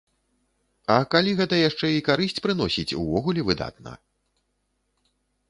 [0.93, 3.95] А калі гэта яшчэ і карысць прыносіць, увогуле выдатна.